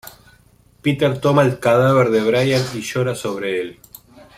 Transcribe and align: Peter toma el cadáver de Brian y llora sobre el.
Peter 0.81 1.21
toma 1.21 1.43
el 1.43 1.59
cadáver 1.59 2.09
de 2.09 2.23
Brian 2.23 2.63
y 2.73 2.81
llora 2.81 3.13
sobre 3.13 3.61
el. 3.61 3.79